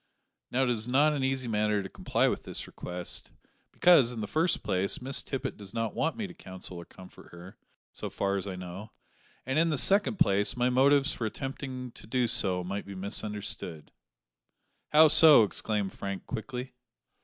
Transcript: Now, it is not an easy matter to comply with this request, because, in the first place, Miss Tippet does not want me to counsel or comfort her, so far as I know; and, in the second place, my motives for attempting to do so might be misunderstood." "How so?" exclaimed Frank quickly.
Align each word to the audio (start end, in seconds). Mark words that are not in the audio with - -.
Now, 0.49 0.63
it 0.63 0.71
is 0.71 0.87
not 0.87 1.13
an 1.13 1.23
easy 1.23 1.47
matter 1.47 1.83
to 1.83 1.87
comply 1.87 2.27
with 2.27 2.41
this 2.41 2.65
request, 2.65 3.29
because, 3.71 4.11
in 4.11 4.19
the 4.19 4.25
first 4.25 4.63
place, 4.63 4.99
Miss 4.99 5.21
Tippet 5.21 5.57
does 5.57 5.75
not 5.75 5.93
want 5.93 6.17
me 6.17 6.25
to 6.25 6.33
counsel 6.33 6.77
or 6.77 6.85
comfort 6.85 7.31
her, 7.31 7.55
so 7.93 8.09
far 8.09 8.35
as 8.35 8.47
I 8.47 8.55
know; 8.55 8.93
and, 9.45 9.59
in 9.59 9.69
the 9.69 9.77
second 9.77 10.17
place, 10.17 10.57
my 10.57 10.71
motives 10.71 11.13
for 11.13 11.27
attempting 11.27 11.91
to 11.91 12.07
do 12.07 12.27
so 12.27 12.63
might 12.63 12.87
be 12.87 12.95
misunderstood." 12.95 13.91
"How 14.89 15.07
so?" 15.07 15.43
exclaimed 15.43 15.93
Frank 15.93 16.25
quickly. 16.25 16.73